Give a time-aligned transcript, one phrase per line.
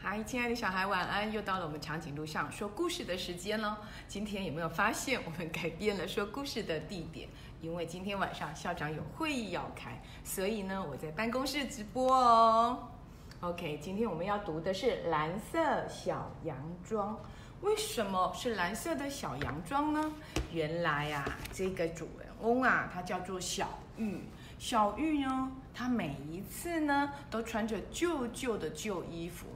[0.00, 1.30] 嗨，亲爱的小孩，晚安！
[1.32, 3.80] 又到了我们长颈鹿上说故事的时间了。
[4.06, 7.28] 今天有没有发现我们改变了说故事的地点？
[7.60, 12.88] 因为今天晚上校长有会议要开，所以呢，我在办公室直播哦。
[13.40, 16.56] OK，今天我们要读的是《蓝色小洋
[16.88, 17.16] 装》。
[17.60, 20.12] 为什么是蓝色的小洋装呢？
[20.52, 24.20] 原来啊，这个主人翁啊，他叫做小玉。
[24.60, 29.48] 小玉呢，她每一次呢，都穿着旧旧的旧衣服。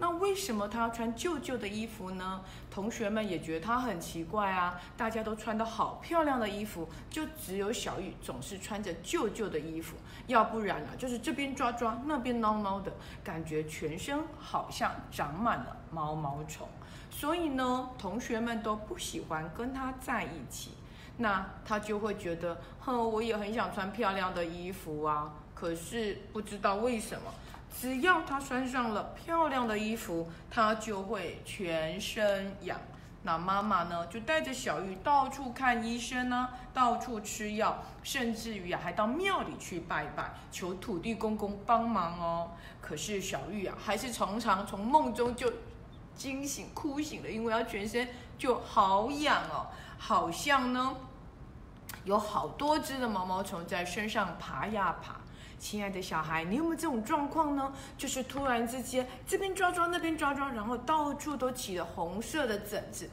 [0.00, 2.40] 那为什么他要穿旧旧的衣服呢？
[2.70, 4.80] 同学们也觉得他很奇怪啊。
[4.96, 9.96] 大家都穿的好漂亮的衣服，就只有小玉总是穿着旧旧的衣服。
[10.26, 12.90] 要不然啊，就是这边抓抓，那边挠挠的，
[13.22, 16.66] 感觉全身好像长满了毛毛虫。
[17.10, 20.70] 所以呢，同学们都不喜欢跟他在一起。
[21.18, 27.30] 那他就会觉得，哼，我也很想穿漂亮的衣服啊，可是不知道为什么，
[27.78, 32.78] 只要他穿上了漂亮的衣服，他就会全身痒。
[33.22, 42.52] 那妈妈呢，就带着小玉到处看医生呢，到处吃药，甚至于啊，还到庙里去拜拜，求土地公公帮忙哦。
[42.80, 45.52] 可是小玉啊，还是常常从梦中就
[46.16, 49.66] 惊醒、哭醒了，因为他全身就好痒哦，
[49.98, 50.96] 好像呢。
[52.04, 55.19] 有好多只的毛毛虫在身上爬呀爬，
[55.60, 57.70] 亲爱的小孩，你有没有这种状况呢？
[57.98, 63.10] 就是突然之间这边抓抓那边抓抓，然后到处都起了红色的疹子。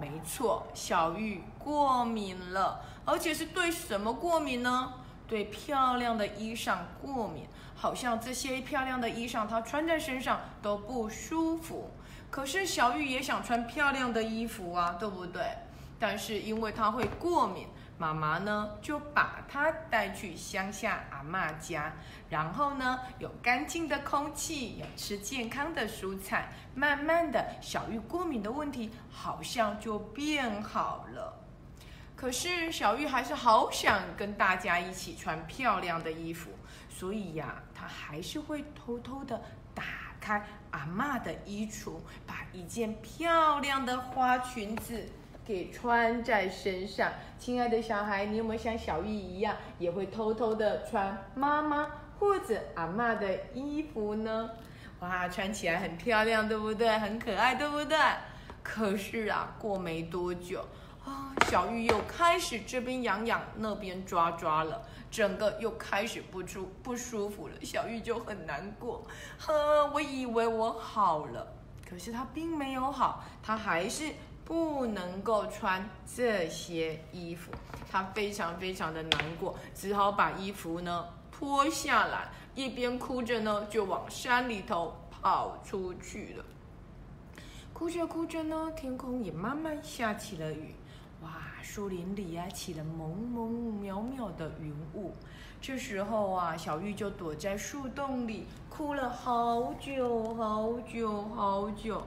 [0.00, 4.94] 没错，小玉过敏了，而且是对什么过敏呢？
[5.28, 11.90] 对漂亮的衣裳过敏，好像这些漂亮的衣裳她穿在身上都不舒服。
[12.30, 15.42] 可是小玉也想穿漂亮的衣服啊，对不对？
[15.98, 17.68] 但是因为她会过敏。
[18.00, 21.92] 妈妈呢就把它带去乡下阿妈家，
[22.30, 31.44] 然后呢有干净的空气，有吃健康的蔬菜，慢慢的小玉过敏的问题好像就变好了。
[32.16, 36.50] 可是小玉还是好想跟大家一起穿漂亮的衣服，
[36.88, 39.42] 所以呀，她还是会偷偷的
[39.74, 39.84] 打
[40.18, 45.06] 开阿妈的衣橱，把一件漂亮的花裙子。
[45.50, 51.88] 给穿在身上，亲爱的小孩，你有没有像小玉一样，也会偷偷的穿妈妈
[52.20, 54.48] 或者阿妈的衣服呢？
[55.00, 56.88] 哇，穿起来很漂亮，对不对？
[57.00, 57.98] 很可爱，对不对？
[58.62, 60.64] 可是啊，过没多久
[61.04, 67.54] 啊，小玉又开始这边痒痒，那边抓抓了，整个又开始不出不舒服了。
[67.64, 69.04] 小玉就很难过，
[69.36, 71.44] 呵，我以为我好了，
[71.84, 74.12] 可是它并没有好，它还是。
[74.50, 77.52] 不能够穿这些衣服，
[77.88, 86.44] 他非常非常的难过，只好把衣服呢脱下来，一边哭着呢就往山里头跑出去了。
[87.72, 90.74] 哭着哭着呢，天空也慢慢下起了雨，
[91.22, 91.30] 哇，
[91.62, 95.14] 树林里呀起了蒙蒙渺渺的云雾。
[95.60, 102.02] 这时候啊，小玉就躲在树洞里哭了好久好久好久。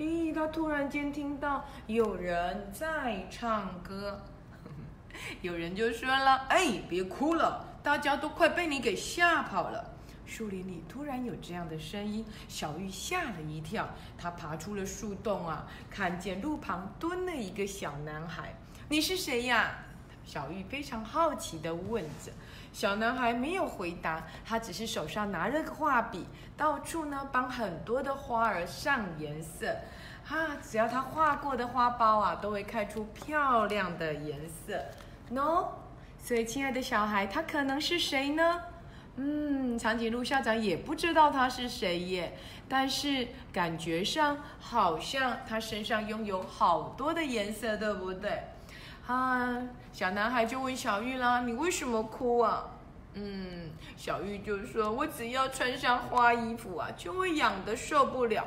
[0.00, 4.18] 嘿，他突然间听到有人在唱歌，
[5.42, 9.92] 有人就说了：“哎，别哭了，大家都快被你给吓跑了。”
[10.24, 18.54] 树林里突然有这样的声音，小玉吓了一跳，她爬出了树洞啊，看见路旁蹲了一个小男孩。
[18.88, 19.84] “你是谁呀？”
[20.24, 22.32] 小玉非常好奇地问着。
[22.72, 26.26] 小男孩没有回答，他只是手上拿了个画笔，
[26.56, 29.66] 到处呢帮很多的花儿上颜色。
[30.28, 34.80] 啊，只要他画过的花苞啊，都会开出漂亮的颜色。
[35.28, 35.68] No，
[36.18, 38.60] 所以亲爱的小孩，他可能是谁呢？
[39.16, 42.38] 嗯，长颈鹿校长也不知道他是谁耶，
[42.68, 48.40] 但是感觉上好像他身上拥有好多的颜色，对不对？
[49.10, 49.60] 啊，
[49.92, 52.68] 小男孩就问小玉啦：“你为什么哭啊？”
[53.14, 58.46] 嗯，小玉就说：“我只要穿上花衣服啊，就会痒得受不了。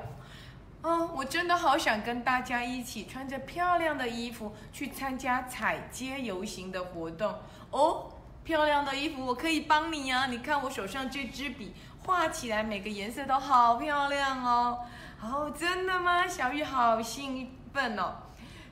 [0.81, 7.36] 啊，我真的好想跟大家一起穿着漂亮的衣服去参加彩街游行的活动
[7.71, 8.09] 哦。
[8.45, 11.74] 漂亮的衣服我可以帮你呀，你看我手上这支笔
[12.06, 14.80] 画起来，每个颜色都好漂亮哦。
[15.21, 16.25] 哦，真的吗？
[16.25, 18.16] 小玉好兴奋哦。”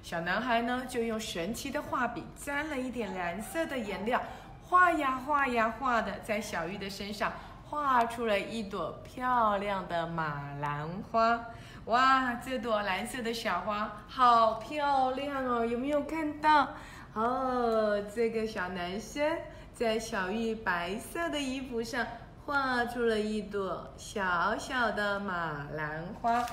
[0.04, 4.22] 小男孩呢，就用神奇的画笔沾了一点蓝色的颜料，
[4.64, 7.32] 画呀画呀画的，在小玉的身上
[7.70, 11.40] 画出了一朵漂亮的马兰花。
[11.86, 15.66] 哇，这朵蓝色的小花好漂亮哦！
[15.66, 16.68] 有没有看到？
[17.14, 19.38] 哦，这个小男生
[19.74, 22.06] 在小玉白色的衣服上。
[22.44, 26.44] 画出了一朵小小的马兰花。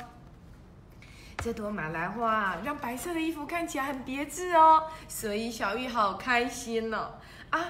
[1.38, 7.11] 这朵马兰花让白色的衣服看起来很别致哦，所以小玉好开心呢
[7.50, 7.61] 啊！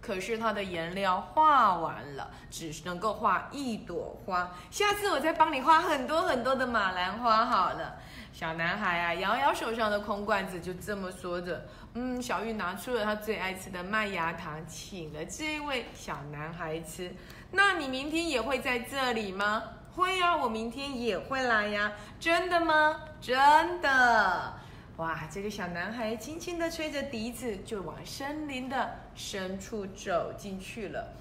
[0.00, 4.50] 可是它的颜料画完了，只能够画一朵花。
[4.70, 7.96] 下次我再帮你画很多很多的马兰花好了。
[8.32, 11.66] 小男孩啊，摇摇手上的空罐子，就这么说着。
[11.94, 17.12] 嗯，小玉拿出了他最爱吃的麦芽糖，请了这位小男孩吃。
[17.50, 19.62] 那你明天也会在这里吗？
[19.94, 21.92] 会呀，我明天也会来呀。
[22.18, 23.00] 真的吗？
[23.20, 24.54] 真的。
[24.96, 31.12] 哇，这个小男孩轻轻地吹着笛子，就往森林的深处走进去了。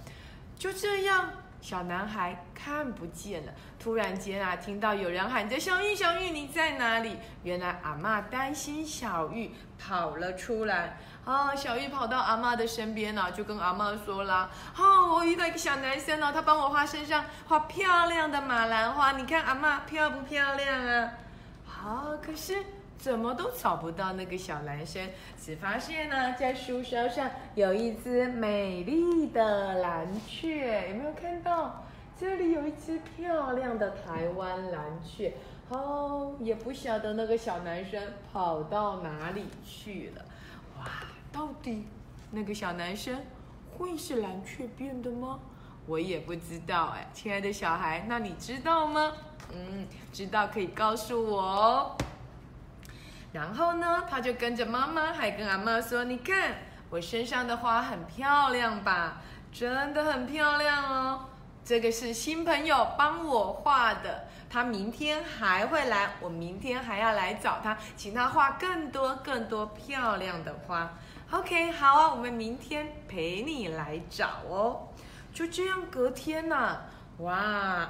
[0.58, 1.32] 就这样。
[1.62, 3.52] 小男孩看不见了。
[3.78, 10.98] 突然间啊，听到有人喊着：“小玉，小玉，你在哪里？”原来阿妈担心小玉跑了出来。
[11.26, 21.12] 啊，小玉跑到阿妈的身边呢，就跟阿妈说啦：“哦，我遇到一个小男生呢，他帮我画身上画漂亮的马兰花，你看阿妈漂不漂亮啊？”
[21.68, 22.64] 好，可是。
[23.00, 25.10] 怎么都找不到那个小男生，
[25.42, 31.86] 只发现呢，在树梢上有一只美丽的蓝雀，有没有看到？
[32.20, 35.34] 这里有一只漂亮的台湾蓝雀，
[35.70, 38.04] 哦，也不晓得那个小男生
[38.34, 40.26] 跑到哪里去了。
[40.78, 40.86] 哇，
[41.32, 41.88] 到底
[42.32, 43.24] 那个小男生
[43.78, 45.40] 会是蓝雀变的吗？
[45.88, 49.14] 我也不知道哎，亲爱的小孩，那你知道吗？
[49.54, 51.96] 嗯，知道可以告诉我哦。
[53.32, 56.56] 然后呢，他就跟着妈妈，还跟阿妈说：“你看
[56.90, 59.22] 我身上的花很漂亮吧？
[59.52, 61.26] 真的很漂亮哦。
[61.64, 70.92] 这个是新朋友帮我画的，他明天还会来，我明天还要来找他，请他画更多更多漂亮的花。
[71.30, 74.88] OK，好啊，我们明天陪你来找哦。
[75.32, 76.82] 就这样，隔天呐。”
[77.20, 77.36] 哇，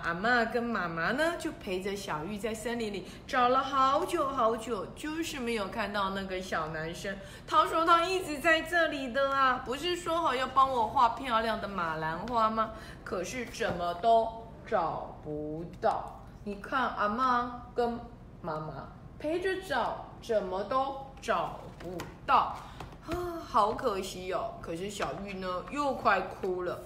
[0.03, 7.15] 阿妈跟妈妈呢，就陪着小玉在森林里找了好久好久，就是没有看到那个小男生。
[7.45, 12.71] 他说他一直在这里的啊，不是说好要帮我画漂亮的马兰花吗？
[13.03, 16.23] 可是怎么都找不到。
[16.43, 17.99] 你看，阿妈跟
[18.41, 18.87] 妈妈
[19.19, 21.95] 陪着找，怎么都找不
[22.25, 22.57] 到，
[23.05, 23.13] 啊，
[23.47, 24.55] 好可惜哦。
[24.59, 26.79] 可是小玉呢，又快哭了。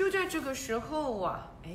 [0.00, 1.46] 就在这个时候啊。
[1.62, 1.70] 哎，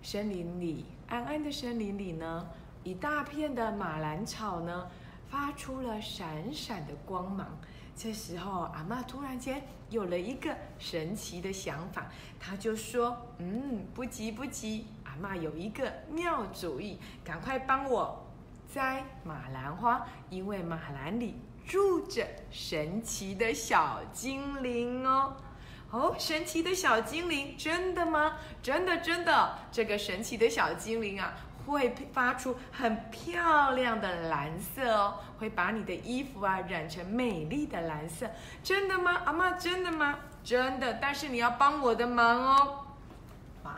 [0.00, 2.48] 森林里暗暗的森林里呢，
[2.84, 4.86] 一大片的马兰草呢，
[5.28, 7.48] 发出了闪闪的光芒。
[7.96, 9.60] 这时候，阿妈突然间
[9.90, 12.06] 有了一个神奇的想法，
[12.38, 18.24] 她就说：“嗯，不急不急，阿妈有一个妙主意，赶快帮我
[18.72, 21.34] 摘马兰花，因为马兰里
[21.66, 25.34] 住着神奇的小精灵哦。”
[25.90, 28.34] 哦，神奇的小精灵，真的吗？
[28.62, 31.32] 真的，真的，这个神奇的小精灵啊，
[31.66, 38.28] 会发出很漂亮的蓝色哦，会把你的衣服啊染成美丽的蓝色，
[38.62, 39.22] 真的吗？
[39.24, 40.18] 阿妈，真的吗？
[40.44, 42.84] 真的，但是你要帮我的忙哦。
[43.62, 43.76] 哇，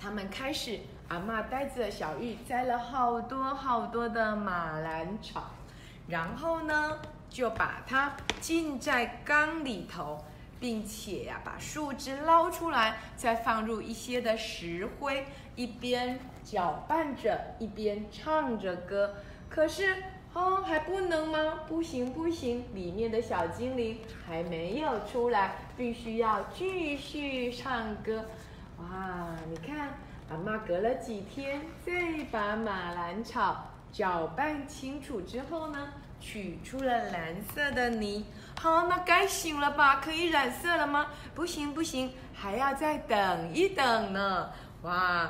[0.00, 5.44] 他们开始，阿妈带着小玉摘了好多好多的马兰草，
[6.08, 6.98] 然后呢，
[7.30, 10.24] 就把它浸在缸里头。
[10.62, 15.26] 并且呀，把树枝捞出来，再放入一些的石灰，
[15.56, 19.12] 一边搅拌着，一边唱着歌。
[19.50, 19.96] 可是，
[20.32, 21.64] 哦，还不能吗？
[21.66, 28.24] 不行不行，里面的小精灵还没有出来，必须要继续唱歌。
[28.78, 29.98] 哇，你看，
[30.30, 31.92] 阿妈隔了几天，再
[32.30, 35.88] 把马兰草搅拌清楚之后呢？
[36.22, 38.24] 取出了蓝色的泥，
[38.60, 39.96] 好，那该醒了吧？
[39.96, 41.08] 可以染色了吗？
[41.34, 44.48] 不行不行，还要再等一等呢。
[44.82, 45.28] 哇，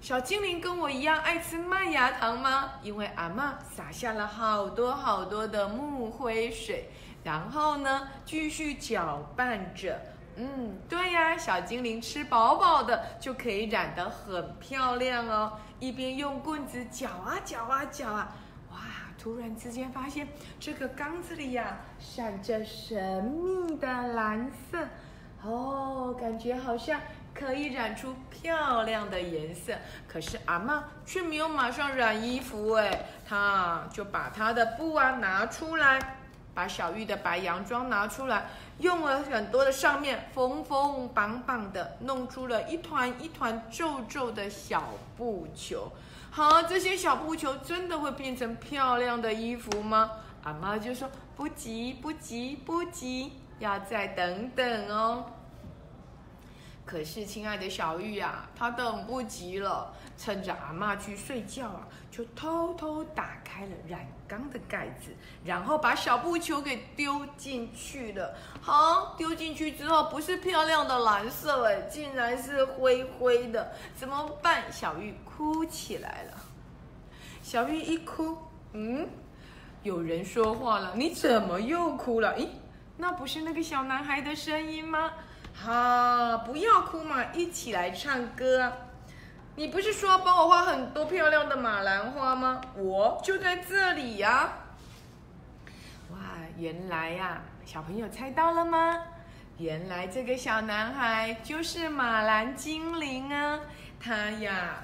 [0.00, 2.70] 小精灵跟我一样爱吃麦芽糖吗？
[2.80, 6.88] 因为阿妈撒下了好多好多的木灰水，
[7.24, 10.00] 然后呢，继续搅拌着。
[10.36, 15.58] 嗯，对呀，小精灵吃饱饱的就可以染得很漂亮哦。
[15.80, 18.32] 一边用棍子搅啊搅啊搅啊。
[19.22, 20.26] 突然之间发现
[20.58, 24.78] 这个缸子里呀，闪着神秘的蓝色，
[25.42, 26.98] 哦，感觉好像
[27.34, 29.74] 可以染出漂亮的颜色。
[30.08, 32.98] 可是阿妈却没有马上染衣服，哎，
[33.28, 35.98] 她就把她的布啊拿出来，
[36.54, 38.46] 把小玉的白洋装拿出来，
[38.78, 44.82] 用了很多的上面缝缝绑绑的，弄出了一团一团皱皱的小
[45.14, 45.92] 布球。
[46.30, 50.12] 好，这些小布球真的会变成漂亮的衣服吗？
[50.44, 55.24] 阿妈就说不急不急不急，要再等等哦。
[56.90, 68.34] 可是，亲爱的小玉啊，她等不及了，趁着阿妈去睡觉啊，就偷偷打开了染缸的盖子，然后把小布球给丢进去了。
[68.60, 74.64] 好，丢进去之后，不是漂亮的蓝色，哎，竟然是灰灰的，怎么办？
[74.72, 76.36] 小玉哭起来了。
[77.40, 78.36] 小玉一哭，
[78.72, 79.08] 嗯，
[79.84, 82.36] 有人说话了，你怎么又哭了？
[82.36, 82.48] 咦，
[82.96, 85.12] 那不是那个小男孩的声音吗？
[85.62, 88.72] 好，不要哭嘛，一起来唱歌。
[89.56, 92.62] 你不是说帮我画很多漂亮的马兰花吗？
[92.76, 94.54] 我就在这里呀。
[96.12, 96.18] 哇，
[96.56, 99.02] 原来呀，小朋友猜到了吗？
[99.58, 103.60] 原来这个小男孩就是马兰精灵啊，
[104.00, 104.82] 他呀。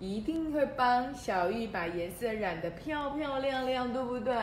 [0.00, 4.34] 一定会帮小玉把颜色染得漂漂亮亮，对不对？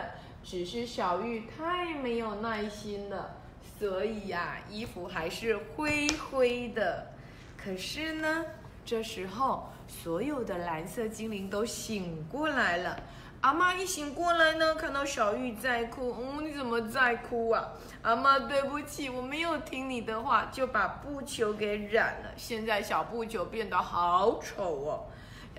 [0.44, 3.36] 只是小玉太没有耐心了，
[3.80, 7.08] 所以呀，衣服还是灰灰的。
[7.56, 8.46] 可是呢，
[8.86, 13.00] 这时候所有的蓝色精灵都醒过来了。
[13.40, 17.70] 阿妈一醒过来呢，看到小玉在哭，嗯，你怎么在哭啊？
[18.02, 22.32] 阿妈，对不起，我没有听你的话，就把布球给染了。
[22.36, 25.06] 现在小布球变得好丑哦。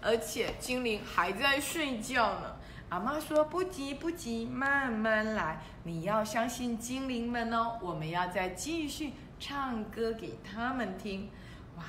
[0.03, 2.57] 而且精灵还在睡觉呢。
[2.91, 5.61] 阿妈说：“不急不急，慢慢来。
[5.85, 7.79] 你要相信精灵们哦。
[7.81, 11.31] 我们要再继续唱歌给他们听。”
[11.79, 11.85] 哇，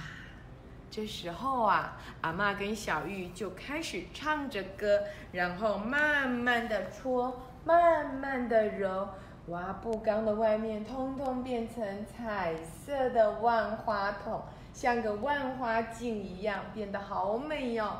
[0.91, 9.09] 这时候啊，阿妈跟小玉就开始唱着歌，然后慢慢的搓，慢慢的揉。
[9.47, 14.43] 哇，布缸的外面通通变成彩色的万花筒。
[14.71, 17.91] 像个万花镜一样，变得好美哟。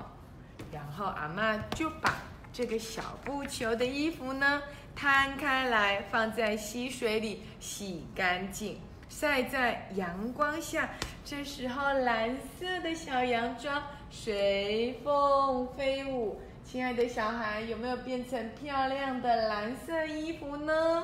[0.72, 2.14] 然后阿妈就把
[2.62, 4.62] 这个小布球的衣服呢
[4.96, 10.88] 摊开来，放在溪水里洗干净，晒在阳光下。
[11.26, 16.40] 这时候蓝色的小洋装随风飞舞。
[16.64, 21.04] 亲爱的小孩，有没有变成漂亮的蓝色衣服呢？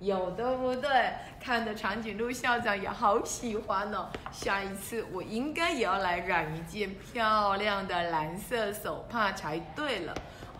[0.00, 1.12] 有对不对？
[1.38, 4.08] 看的长颈鹿校长也好喜欢哦。
[4.32, 10.14] 下一次我应该也要来染一件漂亮的蓝色手帕才对了。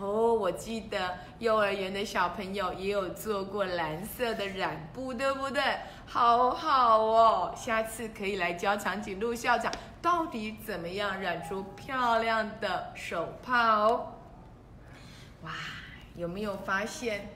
[0.05, 5.63] 哦，我记得幼儿园的小朋友也有做过蓝色的染布，对不对？
[6.07, 14.13] 好好哦，下次可以来教长颈鹿校长到底怎么样染出漂亮的手帕哦。
[15.43, 15.51] 哇，
[16.17, 17.29] 有没有发现？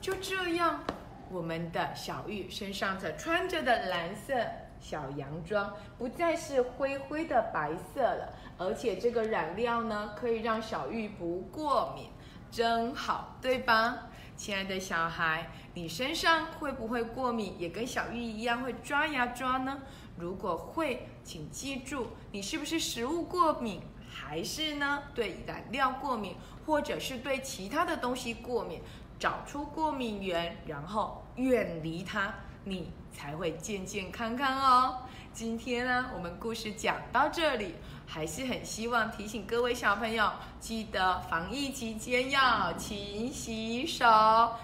[0.00, 0.82] 就这样。
[1.30, 4.34] 我们的小玉身上的穿着的蓝色
[4.80, 12.10] 小洋装不再是灰灰的白色了，而且这个染料呢可以让小玉不过敏，
[12.50, 14.08] 真好，对吧？
[14.36, 17.58] 亲爱的小孩，你身上会不会过敏？
[17.58, 19.82] 也跟小玉一样会抓呀抓呢？
[20.16, 28.80] 如果会，请记住，你是不是食物过敏，还是呢对染料过敏，或者是对其他的东西过敏？
[29.18, 32.32] 找出过敏源，然后远离它，
[32.68, 34.96] 你才会健健康康哦。
[35.32, 37.74] 今天呢，我们故事讲到这里，
[38.06, 44.04] 还是很希望提醒各位小朋友，记得防疫期间要勤洗手，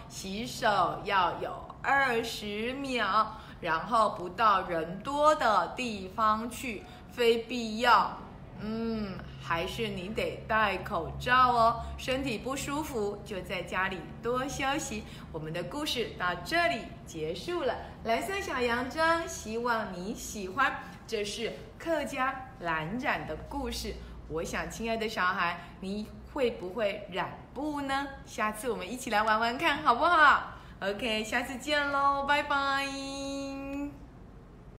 [0.08, 3.26] 洗手要有二十秒，
[3.60, 8.18] 然后不到人多的地方去，非必要，
[8.60, 9.03] 嗯。
[9.46, 15.04] 还是你得戴口罩哦，身体不舒服就在家里多休息。
[15.30, 20.74] 我们的故事到这里结束了，蓝色小洋装，希望你喜欢。
[21.06, 23.94] 这是客家蓝染的故事。
[24.28, 28.08] 我想，亲爱的小孩，你会不会染布呢？
[28.24, 33.43] 下次我们一起来玩玩看，好不好？OK，下次见喽，拜拜。